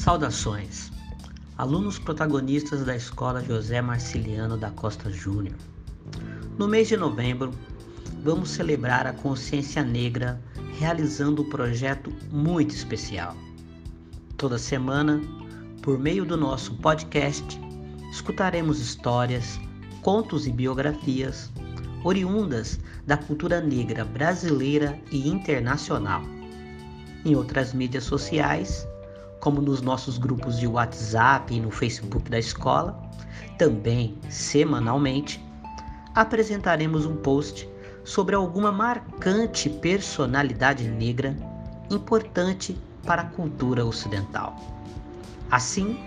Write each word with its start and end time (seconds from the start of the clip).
Saudações, 0.00 0.90
alunos 1.58 1.98
protagonistas 1.98 2.86
da 2.86 2.96
Escola 2.96 3.44
José 3.44 3.82
Marciliano 3.82 4.56
da 4.56 4.70
Costa 4.70 5.10
Júnior. 5.10 5.54
No 6.56 6.66
mês 6.66 6.88
de 6.88 6.96
novembro, 6.96 7.50
vamos 8.24 8.48
celebrar 8.48 9.06
a 9.06 9.12
consciência 9.12 9.84
negra 9.84 10.42
realizando 10.78 11.42
um 11.42 11.50
projeto 11.50 12.10
muito 12.32 12.74
especial. 12.74 13.36
Toda 14.38 14.56
semana, 14.56 15.20
por 15.82 15.98
meio 15.98 16.24
do 16.24 16.34
nosso 16.34 16.74
podcast, 16.76 17.60
escutaremos 18.10 18.80
histórias, 18.80 19.60
contos 20.00 20.46
e 20.46 20.50
biografias 20.50 21.52
oriundas 22.04 22.80
da 23.06 23.18
cultura 23.18 23.60
negra 23.60 24.06
brasileira 24.06 24.98
e 25.12 25.28
internacional. 25.28 26.22
Em 27.22 27.36
outras 27.36 27.74
mídias 27.74 28.04
sociais, 28.04 28.88
como 29.40 29.60
nos 29.60 29.80
nossos 29.80 30.18
grupos 30.18 30.58
de 30.58 30.66
WhatsApp 30.66 31.52
e 31.52 31.60
no 31.60 31.70
Facebook 31.70 32.30
da 32.30 32.38
escola, 32.38 33.00
também 33.58 34.16
semanalmente, 34.28 35.42
apresentaremos 36.14 37.06
um 37.06 37.16
post 37.16 37.68
sobre 38.04 38.34
alguma 38.34 38.70
marcante 38.70 39.68
personalidade 39.68 40.88
negra 40.88 41.36
importante 41.90 42.78
para 43.04 43.22
a 43.22 43.26
cultura 43.26 43.84
ocidental. 43.84 44.56
Assim, 45.50 45.98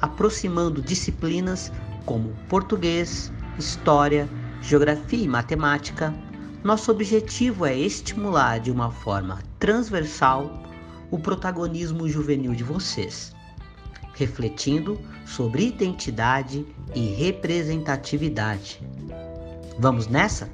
aproximando 0.00 0.82
disciplinas 0.82 1.70
como 2.04 2.34
português, 2.48 3.32
história, 3.58 4.28
geografia 4.62 5.24
e 5.24 5.28
matemática, 5.28 6.14
nosso 6.64 6.90
objetivo 6.90 7.66
é 7.66 7.76
estimular 7.76 8.58
de 8.58 8.70
uma 8.70 8.90
forma 8.90 9.38
transversal 9.58 10.67
o 11.10 11.18
protagonismo 11.18 12.08
juvenil 12.08 12.54
de 12.54 12.64
vocês, 12.64 13.34
refletindo 14.14 15.00
sobre 15.24 15.66
identidade 15.66 16.66
e 16.94 17.08
representatividade. 17.14 18.80
Vamos 19.78 20.06
nessa? 20.06 20.50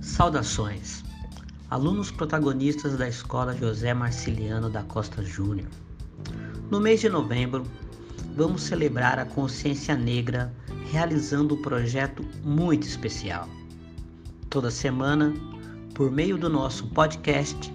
Saudações, 0.00 1.04
alunos 1.70 2.10
protagonistas 2.10 2.96
da 2.96 3.08
Escola 3.08 3.54
José 3.54 3.94
Marciliano 3.94 4.68
da 4.68 4.82
Costa 4.82 5.22
Júnior. 5.22 5.68
No 6.70 6.80
mês 6.80 7.00
de 7.00 7.08
novembro, 7.08 7.62
vamos 8.38 8.62
celebrar 8.62 9.18
a 9.18 9.24
consciência 9.24 9.96
negra 9.96 10.54
realizando 10.92 11.56
um 11.56 11.60
projeto 11.60 12.24
muito 12.44 12.86
especial. 12.86 13.48
Toda 14.48 14.70
semana, 14.70 15.34
por 15.92 16.08
meio 16.08 16.38
do 16.38 16.48
nosso 16.48 16.86
podcast, 16.90 17.72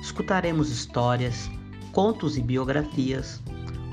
escutaremos 0.00 0.70
histórias, 0.70 1.50
contos 1.92 2.38
e 2.38 2.40
biografias 2.40 3.42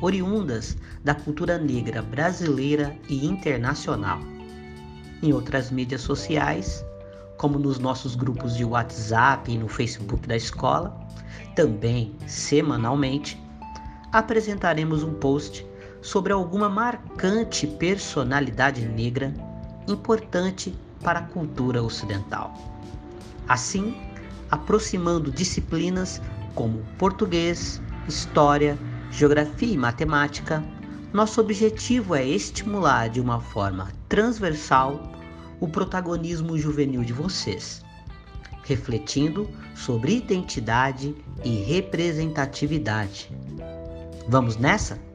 oriundas 0.01 0.77
da 1.03 1.13
cultura 1.13 1.57
negra 1.57 2.01
brasileira 2.01 2.97
e 3.09 3.25
internacional. 3.25 4.21
Em 5.21 5.33
outras 5.33 5.71
mídias 5.71 6.01
sociais, 6.01 6.85
como 7.37 7.59
nos 7.59 7.79
nossos 7.79 8.15
grupos 8.15 8.55
de 8.55 8.63
WhatsApp 8.63 9.51
e 9.51 9.57
no 9.57 9.67
Facebook 9.67 10.25
da 10.25 10.37
escola, 10.37 10.97
também 11.53 12.15
semanalmente, 12.27 13.37
apresentaremos 14.13 15.03
um 15.03 15.13
post 15.15 15.65
sobre 16.03 16.33
alguma 16.33 16.67
marcante 16.67 17.65
personalidade 17.65 18.85
negra 18.85 19.33
importante 19.87 20.77
para 21.01 21.19
a 21.19 21.23
cultura 21.23 21.81
ocidental. 21.81 22.53
Assim, 23.47 23.95
aproximando 24.51 25.31
disciplinas 25.31 26.21
como 26.53 26.83
português, 26.97 27.81
história, 28.07 28.77
geografia 29.11 29.73
e 29.73 29.77
matemática, 29.77 30.63
nosso 31.13 31.39
objetivo 31.39 32.15
é 32.15 32.25
estimular 32.25 33.07
de 33.07 33.21
uma 33.21 33.39
forma 33.39 33.89
transversal 34.09 35.01
o 35.59 35.67
protagonismo 35.67 36.57
juvenil 36.57 37.03
de 37.03 37.13
vocês, 37.13 37.81
refletindo 38.63 39.49
sobre 39.73 40.17
identidade 40.17 41.15
e 41.45 41.61
representatividade. 41.61 43.31
Vamos 44.27 44.57
nessa? 44.57 45.12